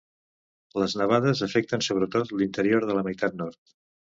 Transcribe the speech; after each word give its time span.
Les 0.83 0.95
nevades 1.01 1.41
afecten 1.47 1.83
sobretot 1.89 2.33
l’interior 2.41 2.89
de 2.93 2.97
la 3.01 3.05
meitat 3.11 3.39
nord. 3.45 3.63